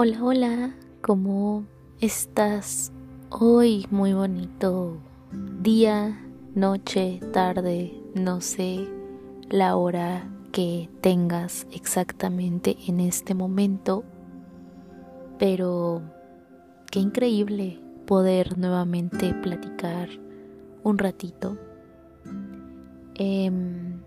[0.00, 1.66] Hola, hola, ¿cómo
[2.00, 2.92] estás
[3.30, 3.84] hoy?
[3.90, 4.98] Muy bonito
[5.60, 6.24] día,
[6.54, 8.86] noche, tarde, no sé
[9.50, 14.04] la hora que tengas exactamente en este momento,
[15.36, 16.00] pero
[16.92, 20.10] qué increíble poder nuevamente platicar
[20.84, 21.58] un ratito.
[23.16, 24.00] Em,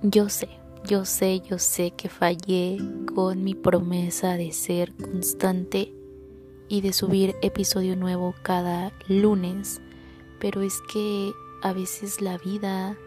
[0.00, 0.48] yo sé
[0.86, 2.78] yo sé, yo sé que fallé
[3.14, 5.94] con mi promesa de ser constante
[6.68, 9.80] y de subir episodio nuevo cada lunes,
[10.40, 12.98] pero es que a veces la vida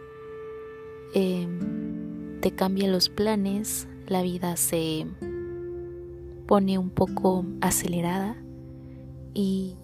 [1.14, 5.06] em, te cambia los planes, la vida se
[6.48, 8.42] pone un poco acelerada
[9.36, 9.76] y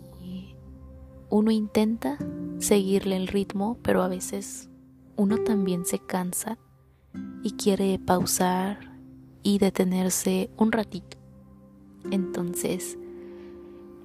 [1.30, 2.18] uno intenta
[2.58, 4.70] seguirle el ritmo, pero a veces
[5.16, 6.58] uno también se cansa
[7.44, 8.80] y quiere pausar
[9.44, 11.18] y detenerse un ratito.
[12.12, 12.98] Entonces,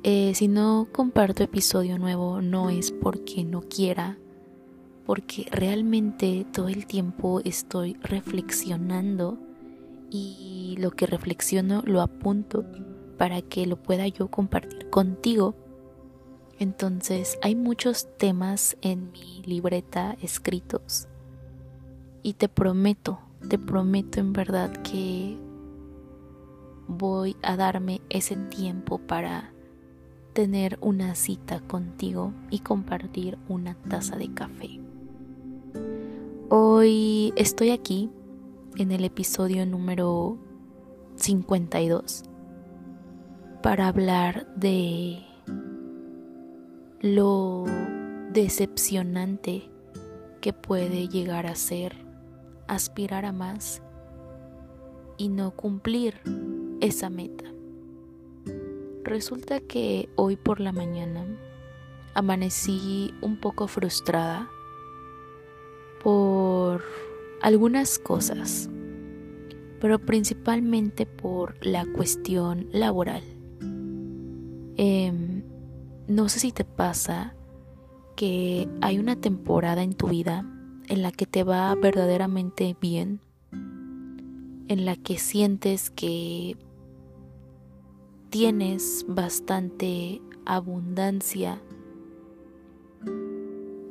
[0.03, 4.19] eh, si no comparto episodio nuevo no es porque no quiera,
[5.07, 9.39] porque realmente todo el tiempo estoy reflexionando
[10.11, 12.65] y lo que reflexiono lo apunto
[13.17, 15.55] para que lo pueda yo compartir contigo.
[16.59, 21.09] Entonces hay muchos temas en mi libreta escritos
[22.29, 25.39] y te prometo, te prometo en verdad que
[26.87, 29.51] voy a darme ese tiempo para
[30.35, 34.79] tener una cita contigo y compartir una taza de café.
[36.51, 38.11] Hoy estoy aquí
[38.77, 40.37] en el episodio número
[41.17, 42.25] 52
[43.63, 45.25] para hablar de
[47.01, 47.65] lo
[48.35, 49.71] decepcionante
[50.43, 52.08] que puede llegar a ser
[52.69, 53.83] aspirar a más
[55.17, 56.21] y no cumplir
[56.81, 57.45] esa meta.
[59.03, 61.27] Resulta que hoy por la mañana
[62.15, 64.49] amanecí un poco frustrada
[66.03, 66.85] por
[67.43, 68.69] algunas cosas,
[69.81, 73.23] pero principalmente por la cuestión laboral.
[74.77, 75.43] Em,
[76.07, 77.35] no sé si te pasa
[78.15, 80.45] que hay una temporada en tu vida
[80.89, 83.21] en la que te va verdaderamente bien,
[83.53, 86.57] en la que sientes que
[88.31, 91.61] tienes bastante abundancia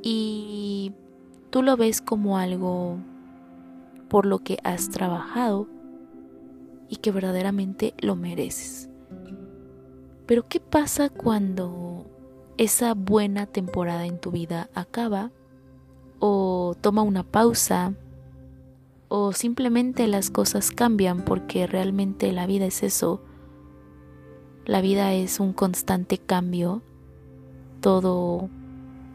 [0.01, 0.91] y
[1.49, 2.97] tú lo ves como algo
[4.09, 5.67] por lo que has trabajado
[6.89, 8.89] y que verdaderamente lo mereces.
[10.25, 12.05] Pero ¿qué pasa cuando
[12.57, 15.31] esa buena temporada en tu vida acaba
[16.19, 17.93] o toma una pausa
[19.09, 23.21] o simplemente las cosas cambian porque realmente la vida es eso.
[24.65, 26.81] La vida es un constante cambio,
[27.79, 28.49] todo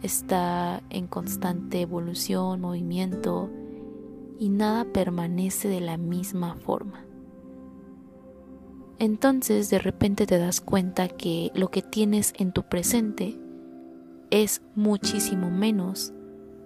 [0.02, 3.50] está en constante evolución, movimiento
[4.38, 7.04] y nada permanece de la misma forma.
[8.98, 13.38] Entonces de repente te das cuenta que lo que tienes en tu presente
[14.30, 16.11] es muchísimo menos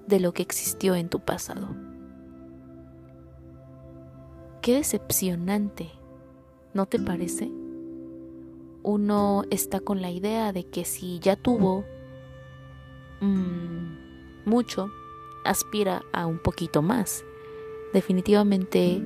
[0.07, 1.69] de lo que existió en tu pasado.
[4.63, 5.91] Qué decepcionante,
[6.75, 7.51] ¿no te parece?
[8.83, 11.85] Uno está con la idea de que si ya tuvo
[13.21, 14.91] mm, mucho,
[15.45, 17.25] aspira a un poquito más.
[17.93, 19.01] Definitivamente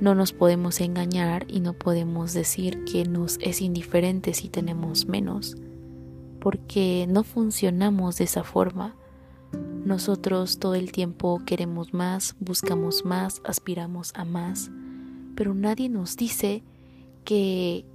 [0.00, 5.56] no nos podemos engañar y no podemos decir que nos es indiferente si tenemos menos,
[6.40, 8.96] porque no funcionamos de esa forma.
[9.84, 14.70] Nosotros todo el tiempo queremos más, buscamos más, aspiramos a más,
[15.34, 16.62] pero nadie nos dice
[17.24, 17.86] que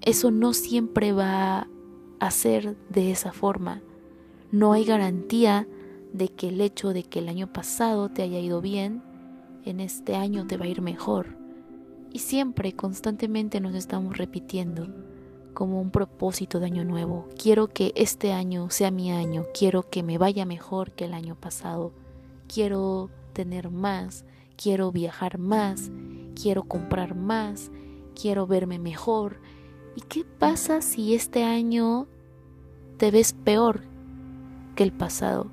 [0.00, 1.68] eso no siempre va
[2.18, 3.80] a ser de esa forma.
[4.50, 5.68] No hay garantía
[6.12, 9.02] de que el hecho de que el año pasado te haya ido bien,
[9.64, 11.36] en este año te va a ir mejor.
[12.12, 14.88] Y siempre, constantemente nos estamos repitiendo
[15.60, 17.28] como un propósito de año nuevo.
[17.36, 21.34] Quiero que este año sea mi año, quiero que me vaya mejor que el año
[21.34, 21.92] pasado,
[22.48, 24.24] quiero tener más,
[24.56, 25.90] quiero viajar más,
[26.34, 27.70] quiero comprar más,
[28.18, 29.42] quiero verme mejor.
[29.94, 32.06] ¿Y qué pasa si este año
[32.96, 33.82] te ves peor
[34.76, 35.50] que el pasado?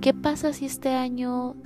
[0.00, 1.56] ¿Qué pasa si este año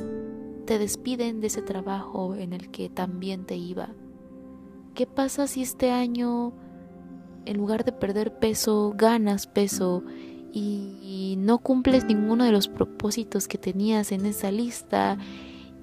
[0.64, 3.90] te despiden de ese trabajo en el que también te iba?
[4.94, 6.54] ¿Qué pasa si este año
[7.46, 10.02] en lugar de perder peso, ganas peso
[10.52, 15.18] y no cumples ninguno de los propósitos que tenías en esa lista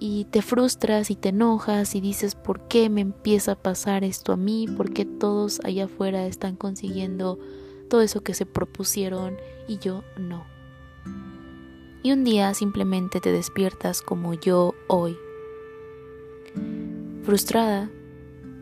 [0.06, 4.34] y te frustras y te enojas y dices, ¿por qué me empieza a pasar esto
[4.34, 4.68] a mí?
[4.68, 7.40] ¿Por qué todos allá afuera están consiguiendo
[7.90, 10.46] todo eso que se propusieron y yo no?
[12.04, 15.16] Y un día simplemente te despiertas como yo hoy,
[17.22, 17.90] frustrada,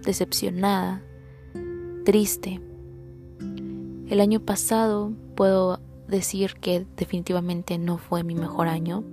[0.03, 1.01] decepcionada,
[2.05, 2.61] triste.
[4.11, 5.79] El año pasado puedo
[6.09, 9.05] decir que definitivamente no fue mi mejor año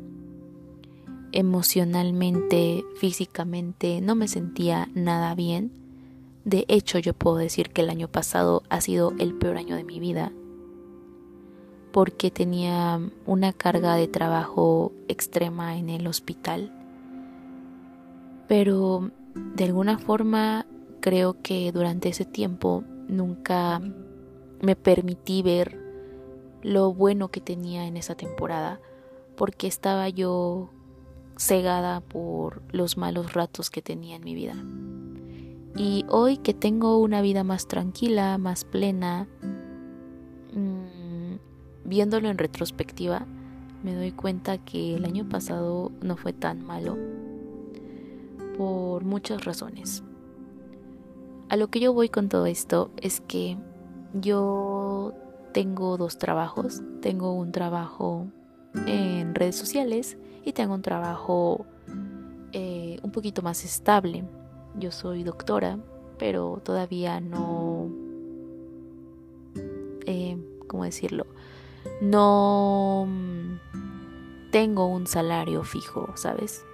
[1.31, 5.71] emocionalmente, físicamente, no me sentía nada bien.
[6.45, 9.85] De hecho, yo puedo decir que el año pasado ha sido el peor año de
[9.85, 10.33] mi vida
[11.93, 16.73] porque tenía una carga de trabajo extrema en el hospital.
[18.49, 19.13] Pero
[19.55, 20.67] de alguna forma
[20.99, 23.81] creo que durante ese tiempo nunca
[24.61, 25.79] me permití ver
[26.63, 28.81] lo bueno que tenía en esa temporada
[29.37, 30.71] porque estaba yo
[31.37, 34.57] cegada por los malos ratos que tenía en mi vida.
[35.77, 39.29] Y hoy que tengo una vida más tranquila, más plena,
[40.53, 41.37] mm,
[41.85, 43.27] viéndolo en retrospectiva,
[43.85, 46.99] me doy cuenta que el año pasado no fue tan malo
[48.57, 50.03] por muchas razones.
[51.49, 53.57] A lo que yo voy con todo esto es que
[54.21, 55.13] yo
[55.53, 56.83] tengo dos trabajos.
[57.01, 58.27] Tengo un trabajo
[58.87, 61.67] en redes sociales y tengo un trabajo
[62.53, 64.25] eh, un poquito más estable.
[64.77, 65.79] Yo soy doctora,
[66.19, 67.91] pero todavía no...
[70.07, 71.27] Eh, ¿Cómo decirlo?
[72.01, 73.09] No
[74.51, 76.65] tengo un salario fijo, ¿sabes?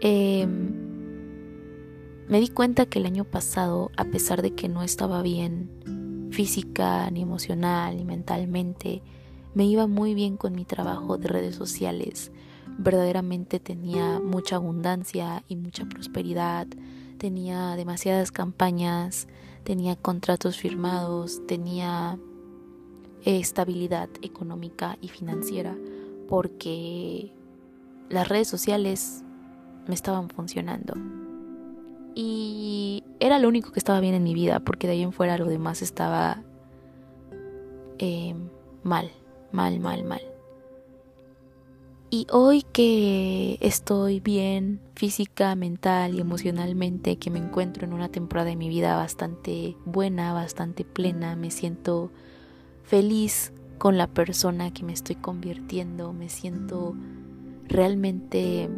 [0.00, 0.83] Em,
[2.28, 7.10] me di cuenta que el año pasado, a pesar de que no estaba bien física,
[7.10, 9.02] ni emocional, ni mentalmente,
[9.54, 12.32] me iba muy bien con mi trabajo de redes sociales.
[12.78, 16.66] Verdaderamente tenía mucha abundancia y mucha prosperidad.
[17.18, 19.28] Tenía demasiadas campañas,
[19.62, 22.18] tenía contratos firmados, tenía
[23.24, 25.76] estabilidad económica y financiera
[26.28, 27.32] porque
[28.08, 29.22] las redes sociales
[29.86, 30.94] me estaban funcionando.
[32.14, 35.36] Y era lo único que estaba bien en mi vida porque de ahí en fuera
[35.36, 36.42] lo demás estaba
[37.98, 38.34] eh,
[38.82, 39.10] mal
[39.54, 40.20] mal, mal, mal.
[42.10, 48.50] Y hoy que estoy bien física, mental y emocionalmente, que me encuentro en una temporada
[48.50, 52.10] de mi vida bastante buena, bastante plena, me siento
[52.82, 56.94] feliz con la persona que me estoy convirtiendo, me siento
[57.66, 58.68] realmente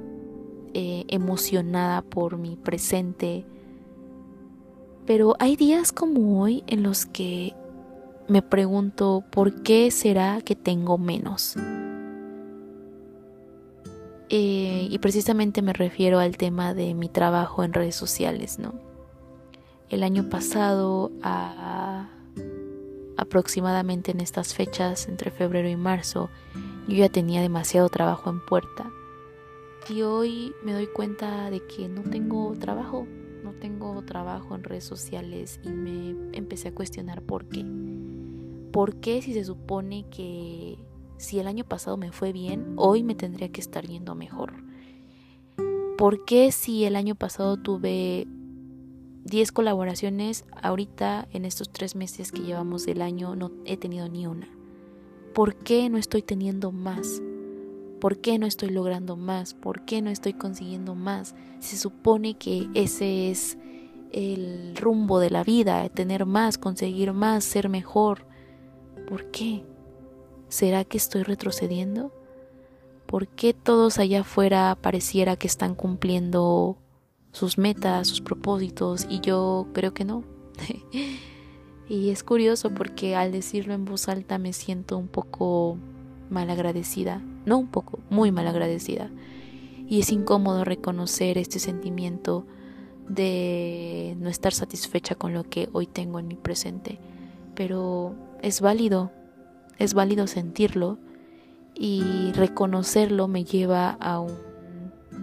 [0.75, 3.45] eh, emocionada por mi presente.
[5.07, 7.55] Pero hay días como hoy en los que
[8.29, 11.57] me pregunto por qué será que tengo menos.
[14.29, 18.75] Eh, y precisamente me refiero al tema de mi trabajo en redes sociales, ¿no?
[19.89, 21.13] El año pasado,
[23.17, 26.29] aproximadamente en estas fechas, entre febrero y marzo,
[26.89, 28.91] yo ya tenía demasiado trabajo en puerta.
[29.89, 33.07] Y hoy me doy cuenta de que no tengo trabajo,
[33.45, 37.65] no tengo trabajo en redes sociales y me empecé a cuestionar por qué.
[38.77, 40.77] ¿por qué si se supone que
[41.17, 44.53] si el año pasado me fue bien, hoy me tendría que estar yendo mejor?
[45.97, 48.29] ¿Por qué si el año pasado tuve
[49.25, 54.27] 10 colaboraciones, ahorita en estos tres meses que llevamos del año no he tenido ni
[54.27, 54.51] una?
[55.33, 57.23] ¿Por qué no estoy teniendo más?
[58.01, 59.55] ¿Por qué no estoy logrando más?
[59.55, 61.35] ¿Por qué no estoy consiguiendo más?
[61.61, 63.57] Se supone que ese es
[64.13, 68.27] el rumbo de la vida, tener más, conseguir más, ser mejor.
[69.09, 69.65] ¿Por qué?
[70.49, 72.13] ¿Será que estoy retrocediendo?
[73.07, 76.77] ¿Por qué todos allá afuera pareciera que están cumpliendo
[77.33, 80.25] sus metas, sus propósitos y yo creo que no?
[81.89, 85.79] y es curioso porque al decirlo en voz alta me siento un poco
[86.31, 89.11] malagradecida, no un poco, muy malagradecida.
[89.89, 92.47] Y es incómodo reconocer este sentimiento
[93.09, 96.99] de no estar satisfecha con lo que hoy tengo en mi presente.
[97.55, 99.13] Pero es válido,
[99.79, 100.99] es válido sentirlo
[101.75, 104.35] y reconocerlo me lleva a un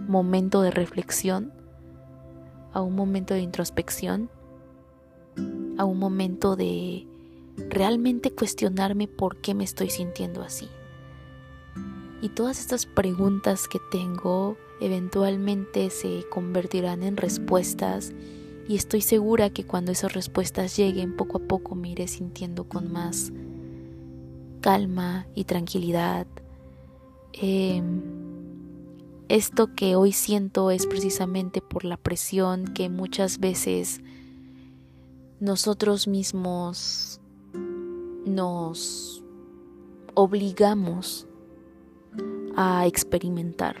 [0.08, 1.52] momento de reflexión,
[2.72, 4.30] a un momento de introspección,
[5.78, 7.06] a un momento de
[7.68, 10.68] realmente cuestionarme por qué me estoy sintiendo así.
[12.24, 18.14] Y todas estas preguntas que tengo eventualmente se convertirán en respuestas
[18.66, 22.90] y estoy segura que cuando esas respuestas lleguen poco a poco me iré sintiendo con
[22.90, 23.30] más
[24.62, 26.26] calma y tranquilidad.
[27.34, 28.00] Em,
[29.28, 34.00] esto que hoy siento es precisamente por la presión que muchas veces
[35.40, 37.20] nosotros mismos
[38.24, 39.22] nos
[40.14, 41.26] obligamos
[42.56, 43.76] a experimentar.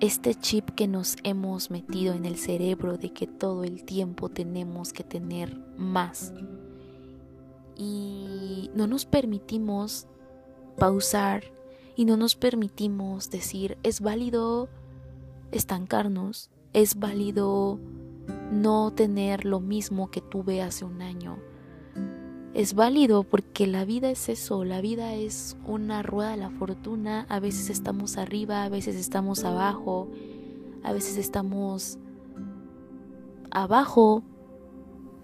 [0.00, 4.92] Este chip que nos hemos metido en el cerebro de que todo el tiempo tenemos
[4.92, 6.32] que tener más.
[7.76, 10.06] Y no nos permitimos
[10.76, 11.44] pausar
[11.94, 14.68] y no nos permitimos decir es válido
[15.52, 17.78] estancarnos, es válido
[18.50, 21.38] no tener lo mismo que tuve hace un año.
[22.54, 27.24] Es válido porque la vida es eso, la vida es una rueda de la fortuna,
[27.30, 30.08] a veces estamos arriba, a veces estamos abajo,
[30.82, 31.98] a veces estamos
[33.50, 34.22] abajo,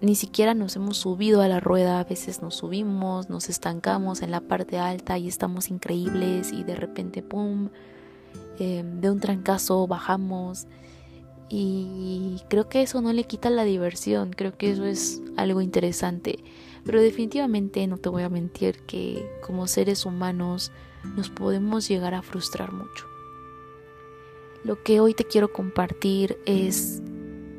[0.01, 4.31] ni siquiera nos hemos subido a la rueda, a veces nos subimos, nos estancamos en
[4.31, 7.69] la parte alta y estamos increíbles y de repente, ¡pum!,
[8.57, 10.65] em, de un trancazo bajamos
[11.47, 16.39] y creo que eso no le quita la diversión, creo que eso es algo interesante.
[16.85, 20.71] Pero definitivamente no te voy a mentir que como seres humanos
[21.15, 23.05] nos podemos llegar a frustrar mucho.
[24.63, 27.01] Lo que hoy te quiero compartir es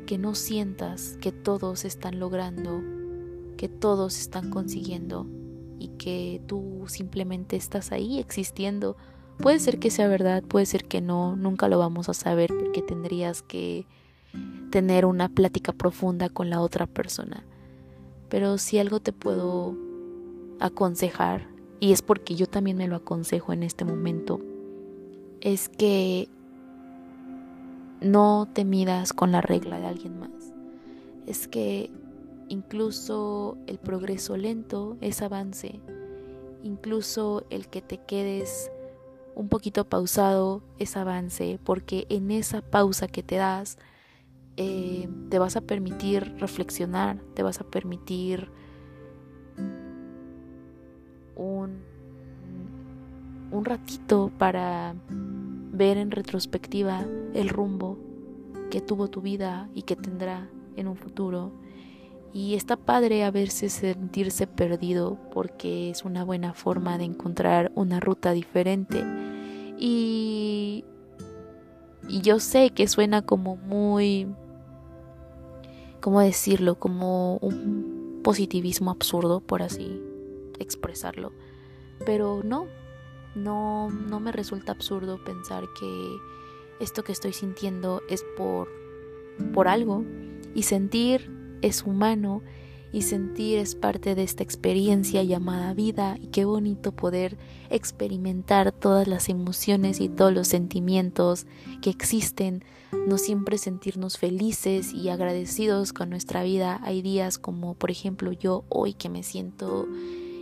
[0.05, 2.81] que no sientas que todos están logrando,
[3.57, 5.27] que todos están consiguiendo
[5.79, 8.97] y que tú simplemente estás ahí existiendo
[9.41, 12.83] Puede ser que sea verdad, puede ser que no, nunca lo vamos a saber porque
[12.83, 13.87] tendrías que
[14.69, 17.43] tener una plática profunda con la otra persona.
[18.31, 19.75] Pero si algo te puedo
[20.61, 21.49] aconsejar,
[21.81, 24.39] y es porque yo también me lo aconsejo en este momento,
[25.41, 26.29] es que
[27.99, 30.53] no te midas con la regla de alguien más.
[31.27, 31.91] Es que
[32.47, 35.81] incluso el progreso lento es avance.
[36.63, 38.71] Incluso el que te quedes
[39.35, 43.77] un poquito pausado es avance, porque en esa pausa que te das,
[44.57, 48.49] eh, te vas a permitir reflexionar, te vas a permitir
[51.35, 51.79] un,
[53.51, 54.95] un ratito para
[55.71, 57.97] ver en retrospectiva el rumbo
[58.69, 61.51] que tuvo tu vida y que tendrá en un futuro.
[62.33, 67.99] Y está padre a veces sentirse perdido porque es una buena forma de encontrar una
[67.99, 69.03] ruta diferente.
[69.77, 70.85] Y,
[72.11, 74.27] y yo sé que suena como muy,
[76.01, 76.75] ¿cómo decirlo?
[76.75, 80.01] Como un positivismo absurdo, por así
[80.59, 81.31] expresarlo.
[82.05, 82.67] Pero no,
[83.33, 86.17] no, no me resulta absurdo pensar que
[86.81, 88.67] esto que estoy sintiendo es por,
[89.53, 90.03] por algo
[90.53, 92.41] y sentir es humano
[92.93, 96.17] y sentir es parte de esta experiencia llamada vida.
[96.19, 97.37] Y qué bonito poder
[97.69, 101.45] experimentar todas las emociones y todos los sentimientos
[101.81, 102.63] que existen,
[103.07, 106.79] no siempre sentirnos felices y agradecidos con nuestra vida.
[106.83, 109.87] Hay días como por ejemplo yo hoy que me siento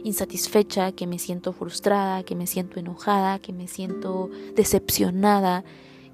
[0.04, 5.64] insatisfecha, que me siento frustrada, que me siento enojada, que me siento decepcionada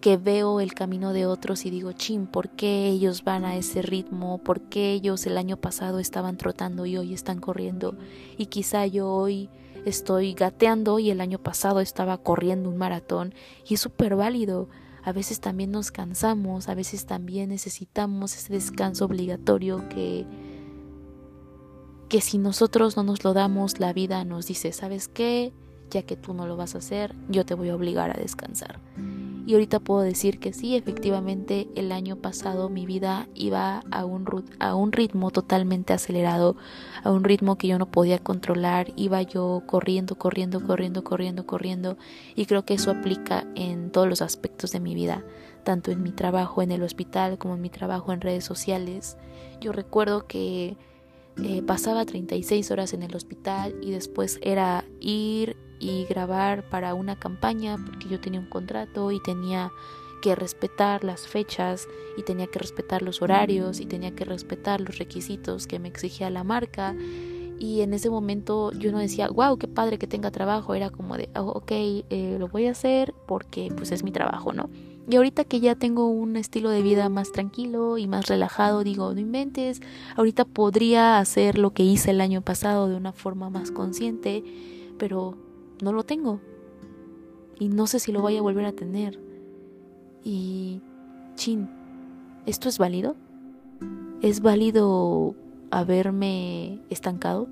[0.01, 3.81] que veo el camino de otros y digo, chin, ¿por qué ellos van a ese
[3.81, 4.37] ritmo?
[4.37, 7.95] ¿Por qué ellos el año pasado estaban trotando y hoy están corriendo?
[8.37, 9.49] Y quizá yo hoy
[9.85, 13.33] estoy gateando y el año pasado estaba corriendo un maratón
[13.67, 14.69] y es súper válido.
[15.03, 20.25] A veces también nos cansamos, a veces también necesitamos ese descanso obligatorio que
[22.09, 25.53] que si nosotros no nos lo damos, la vida nos dice, ¿sabes qué?
[25.89, 28.79] Ya que tú no lo vas a hacer, yo te voy a obligar a descansar.
[29.47, 34.25] Y ahorita puedo decir que sí, efectivamente el año pasado mi vida iba a un,
[34.59, 36.55] a un ritmo totalmente acelerado,
[37.03, 41.97] a un ritmo que yo no podía controlar, iba yo corriendo, corriendo, corriendo, corriendo, corriendo
[42.35, 45.23] y creo que eso aplica en todos los aspectos de mi vida,
[45.63, 49.15] tanto en mi trabajo en el hospital como en mi trabajo en redes sociales.
[49.61, 50.75] Yo recuerdo que
[51.43, 57.17] eh, pasaba 36 horas en el hospital y después era ir y grabar para una
[57.17, 59.71] campaña porque yo tenía un contrato y tenía
[60.21, 64.97] que respetar las fechas y tenía que respetar los horarios y tenía que respetar los
[64.97, 66.95] requisitos que me exigía la marca.
[67.59, 71.17] Y en ese momento yo no decía wow qué padre que tenga trabajo era como
[71.17, 74.69] de oh, ok eh, lo voy a hacer porque pues es mi trabajo no
[75.07, 79.13] y ahorita que ya tengo un estilo de vida más tranquilo y más relajado, digo,
[79.13, 79.81] no inventes,
[80.15, 84.43] ahorita podría hacer lo que hice el año pasado de una forma más consciente,
[84.97, 85.37] pero
[85.81, 86.39] no lo tengo.
[87.59, 89.19] Y no sé si lo voy a volver a tener.
[90.23, 90.81] Y,
[91.35, 91.69] chin,
[92.45, 93.15] ¿esto es válido?
[94.21, 95.35] ¿Es válido
[95.71, 97.47] haberme estancado?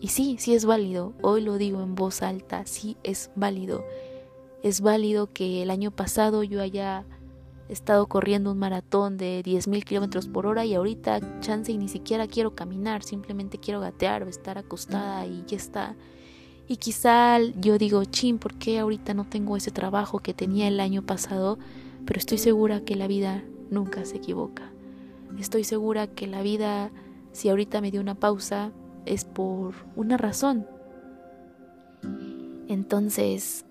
[0.00, 1.14] Y sí, sí es válido.
[1.22, 3.84] Hoy lo digo en voz alta, sí es válido
[4.62, 7.04] Es válido que el año pasado yo haya
[7.68, 12.28] estado corriendo un maratón de 10.000 kilómetros por hora y ahorita chance y ni siquiera
[12.28, 15.96] quiero caminar, simplemente quiero gatear o estar acostada y ya está.
[16.68, 20.80] Y quizá yo digo, chin, ¿por qué ahorita no tengo ese trabajo que tenía el
[20.80, 21.58] año pasado?
[22.04, 24.70] Pero estoy segura que la vida nunca se equivoca.
[25.38, 26.90] Estoy segura que la vida,
[27.32, 28.72] si ahorita me dio una pausa,
[29.04, 30.66] es por una razón.
[32.68, 33.65] Entonces,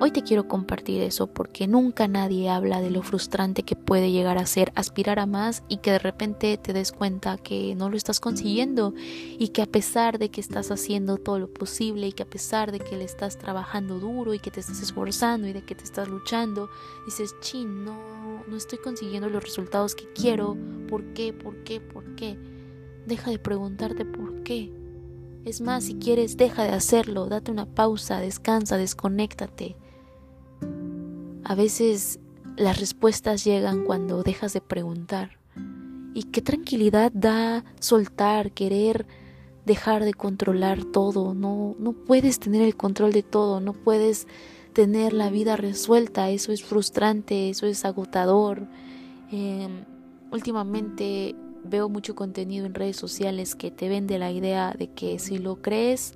[0.00, 4.38] Hoy te quiero compartir eso porque nunca nadie habla de lo frustrante que puede llegar
[4.38, 7.96] a ser aspirar a más y que de repente te des cuenta que no lo
[7.96, 8.92] estás consiguiendo
[9.38, 12.72] y que a pesar de que estás haciendo todo lo posible y que a pesar
[12.72, 15.84] de que le estás trabajando duro y que te estás esforzando y de que te
[15.84, 16.68] estás luchando,
[17.06, 20.56] dices, chin, no, no estoy consiguiendo los resultados que quiero,
[20.88, 21.32] ¿por qué?
[21.32, 21.80] ¿Por qué?
[21.80, 22.36] ¿Por qué?
[23.06, 24.72] Deja de preguntarte por qué.
[25.44, 29.76] Es más, si quieres, deja de hacerlo, date una pausa, descansa, desconéctate.
[31.44, 32.18] A veces
[32.56, 35.38] las respuestas llegan cuando dejas de preguntar.
[36.14, 39.06] Y qué tranquilidad da soltar, querer
[39.66, 41.34] dejar de controlar todo.
[41.34, 44.26] No, no puedes tener el control de todo, no puedes
[44.72, 46.30] tener la vida resuelta.
[46.30, 48.66] Eso es frustrante, eso es agotador.
[49.30, 49.84] Em,
[50.30, 51.34] últimamente
[51.64, 55.56] veo mucho contenido en redes sociales que te vende la idea de que si lo
[55.62, 56.14] crees,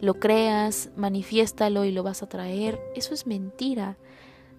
[0.00, 2.80] lo creas, manifiéstalo y lo vas a traer.
[2.94, 3.96] Eso es mentira.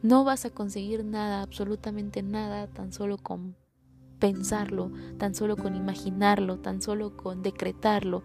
[0.02, 3.56] No vas a conseguir nada, absolutamente nada, tan solo con
[4.20, 8.24] pensarlo, tan solo con imaginarlo, tan solo con decretarlo.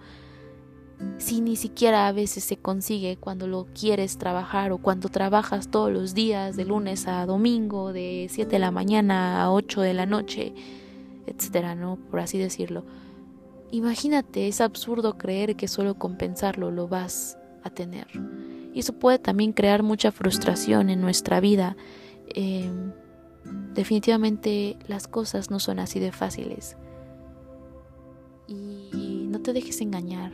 [1.18, 5.92] Si ni siquiera a veces se consigue cuando lo quieres trabajar o cuando trabajas todos
[5.92, 10.06] los días, de lunes a domingo, de 7 de la mañana a 8 de la
[10.06, 10.54] noche,
[11.26, 11.96] etcétera, ¿no?
[12.10, 12.84] Por así decirlo.
[13.72, 18.06] Imagínate, es absurdo creer que solo con pensarlo lo vas a tener.
[18.74, 21.76] Y eso puede también crear mucha frustración en nuestra vida.
[22.26, 22.92] Em,
[23.72, 26.76] definitivamente las cosas no son así de fáciles.
[28.48, 30.32] Y no te dejes engañar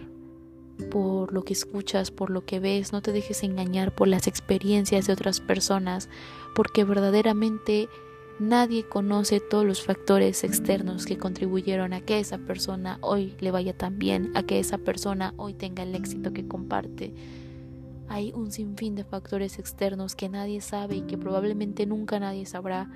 [0.90, 5.06] por lo que escuchas, por lo que ves, no te dejes engañar por las experiencias
[5.06, 6.08] de otras personas,
[6.54, 7.90] porque verdaderamente
[8.38, 13.76] nadie conoce todos los factores externos que contribuyeron a que esa persona hoy le vaya
[13.76, 17.12] tan bien, a que esa persona hoy tenga el éxito que comparte
[18.10, 22.90] hay un sinfín de factores externos que nadie sabe y que probablemente nunca nadie sabrá.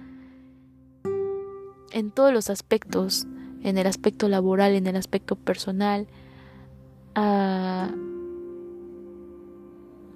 [1.93, 3.25] En todos los aspectos,
[3.63, 6.09] en el aspecto laboral, en el aspecto personal,
[7.15, 7.93] ah,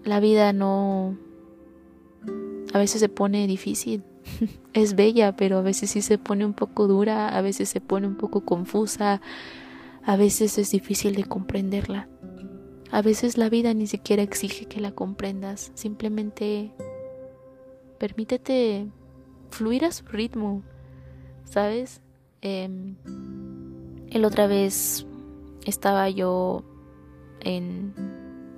[0.05, 1.17] la vida no...
[2.75, 4.03] A veces se pone difícil.
[4.73, 8.09] es bella, pero a veces sí se pone un poco dura, a veces se pone
[8.09, 9.21] un poco confusa,
[10.03, 12.09] a veces es difícil de comprenderla.
[12.91, 16.73] A veces la vida ni siquiera exige que la comprendas, simplemente
[17.99, 18.87] permítete
[19.51, 20.63] fluir a su ritmo,
[21.45, 22.01] ¿sabes?
[22.41, 22.95] Eh,
[24.11, 25.07] el otra vez
[25.67, 26.65] estaba yo
[27.41, 27.95] en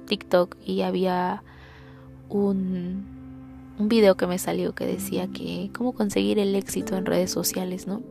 [0.07, 1.43] TikTok y había
[2.29, 3.05] un,
[3.79, 7.89] un video que me salió que decía que cómo conseguir el éxito en redes sociales,
[7.89, 8.03] ¿no?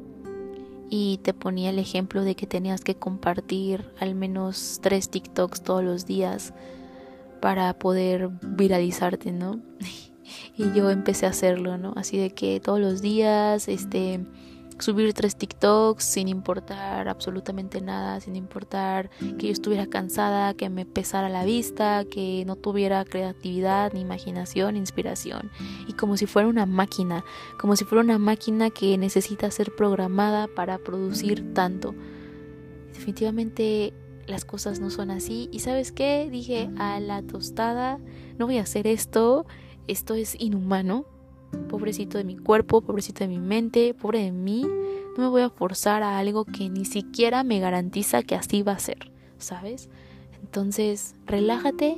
[0.89, 5.84] Y te ponía el ejemplo de que tenías que compartir al menos tres TikToks todos
[5.84, 6.54] los días
[7.41, 9.60] para poder viralizarte, ¿no?
[10.58, 11.93] y yo empecé a hacerlo, ¿no?
[11.95, 14.21] Así de que todos los días, este,
[14.80, 20.86] subir tres TikToks sin importar absolutamente nada, sin importar que yo estuviera cansada, que me
[20.86, 25.52] pesara la vista, que no tuviera creatividad, ni imaginación, ni inspiración.
[25.88, 27.24] Y como si fuera una máquina,
[27.60, 31.96] como si fuera una máquina que necesita ser programada para producir tanto.
[32.94, 33.94] Definitivamente
[34.28, 35.50] las cosas no son así.
[35.52, 36.30] ¿Y sabes qué?
[36.32, 38.00] Dije a la tostada,
[38.38, 39.46] no voy a hacer esto,
[39.88, 41.06] esto es inhumano
[41.70, 44.62] pobrecito de mi cuerpo, pobrecito de mi mente, pobre de mí,
[45.18, 48.74] no me voy a forzar a algo que ni siquiera me garantiza que así va
[48.74, 49.90] a ser, ¿sabes?
[50.42, 51.98] Entonces, relájate.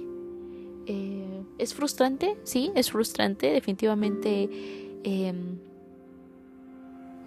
[0.88, 2.38] Eh, ¿Es frustrante?
[2.44, 3.52] Sí, es frustrante.
[3.52, 4.50] Definitivamente
[5.04, 5.60] em,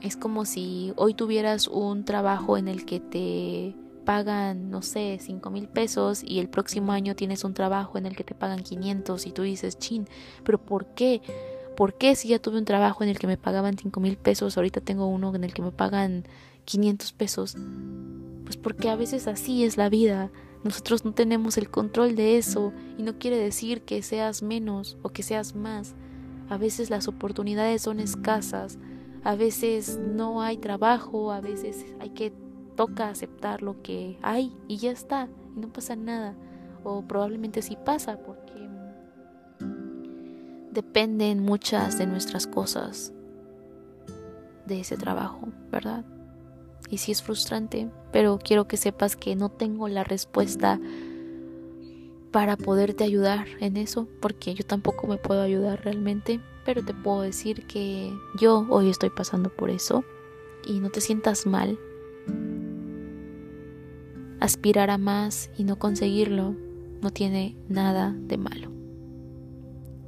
[0.03, 5.51] es como si hoy tuvieras un trabajo en el que te pagan, no sé, cinco
[5.51, 9.27] mil pesos y el próximo año tienes un trabajo en el que te pagan 500
[9.27, 10.07] y tú dices, chin,
[10.45, 11.23] pero ¿por qué?
[11.77, 14.57] ¿Por qué si ya tuve un trabajo en el que me pagaban cinco mil pesos,
[14.57, 16.25] ahorita tengo uno en el que me pagan
[16.65, 17.57] 500 pesos?
[18.45, 20.31] Pues porque a veces así es la vida.
[20.63, 25.11] Nosotros no tenemos el control de eso y no quiere decir que seas menos o
[25.11, 25.95] que seas más.
[26.49, 28.79] A veces las oportunidades son escasas,
[29.25, 32.33] a veces no hay trabajo, a veces hay que
[32.77, 36.35] toca aceptar lo que hay y ya está, y no pasa nada.
[36.83, 38.43] O probablemente sí pasa porque
[40.75, 43.13] dependen muchas de nuestras cosas
[44.67, 46.05] de ese trabajo, ¿verdad?
[46.91, 50.81] Y sí es frustrante, pero quiero que sepas que no tengo la respuesta
[52.31, 57.23] para poderte ayudar en eso, porque yo tampoco me puedo ayudar realmente, pero te puedo
[57.23, 60.05] decir que yo hoy estoy pasando por eso
[60.67, 61.79] y no te sientas mal.
[64.41, 66.55] Aspirar a más y no conseguirlo
[67.01, 68.74] no tiene nada de malo.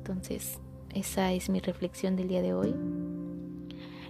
[0.08, 0.60] Entonces,
[0.94, 2.72] esa es mi reflexión del día de hoy.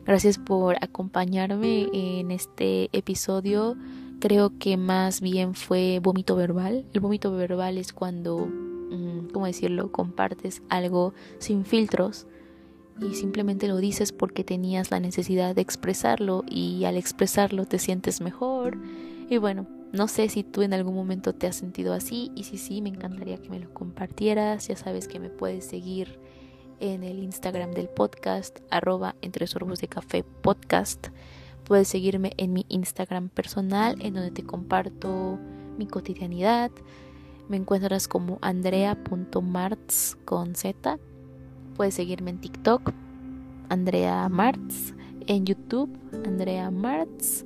[0.04, 3.76] Gracias por acompañarme en este episodio.
[4.20, 6.84] Creo que más bien fue vómito verbal.
[6.92, 12.26] El vómito verbal es cuando, mm, ¿cómo decirlo?, compartes algo sin filtros
[13.00, 18.20] y simplemente lo dices porque tenías la necesidad de expresarlo y al expresarlo te sientes
[18.20, 18.76] mejor.
[19.30, 22.58] Y bueno, no sé si tú en algún momento te has sentido así y si
[22.58, 24.68] sí, me encantaría que me lo compartieras.
[24.68, 26.18] Ya sabes que me puedes seguir
[26.80, 31.08] en el Instagram del podcast, arroba entre sorbos de café podcast.
[31.64, 35.38] Puedes seguirme en mi Instagram personal, en donde te comparto
[35.78, 36.70] mi cotidianidad.
[37.48, 40.98] Me encuentras como andrea.martz con Z.
[41.76, 42.92] Puedes seguirme en TikTok,
[43.68, 44.94] Andrea Martz.
[45.28, 45.90] En YouTube,
[46.24, 47.45] Andrea Martz.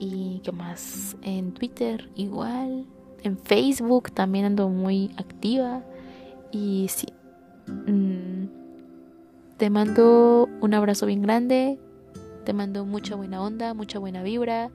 [0.00, 2.86] Y qué más, en Twitter igual.
[3.22, 5.82] En Facebook también ando muy activa.
[6.52, 7.08] Y sí,
[7.68, 8.48] Mm,
[9.58, 11.78] te mando un abrazo bien grande,
[12.44, 14.70] te mando mucha buena onda, mucha buena vibra.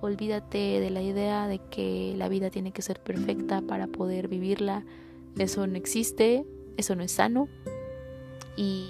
[0.00, 4.84] Olvídate de la idea de que la vida tiene que ser perfecta para poder vivirla.
[5.38, 6.44] Eso no existe,
[6.76, 7.48] eso no es sano.
[8.56, 8.86] Y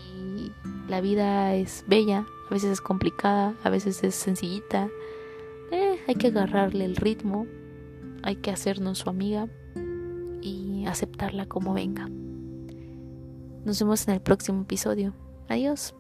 [0.88, 4.91] la vida es bella, a veces es complicada, a veces es sencillita.
[6.09, 7.47] Hay que agarrarle el ritmo,
[8.23, 9.47] hay que hacernos su amiga
[10.40, 12.09] y aceptarla como venga.
[13.66, 15.12] Nos vemos en el próximo episodio.
[15.51, 15.94] Adiós.